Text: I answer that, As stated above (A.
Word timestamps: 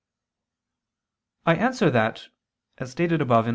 I 1.45 1.53
answer 1.57 1.91
that, 1.91 2.29
As 2.79 2.89
stated 2.89 3.21
above 3.21 3.45
(A. 3.47 3.49